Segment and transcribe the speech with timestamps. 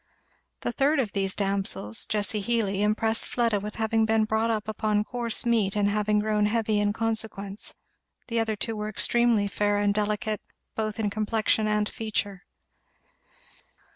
[0.61, 5.03] The third of these damsels, Jessie Healy, impressed Fleda with having been brought up upon
[5.03, 7.75] coarse meat and having grown heavy in consequence;
[8.27, 10.41] the other two were extremely fair and delicate,
[10.73, 12.45] both in complexion and feature.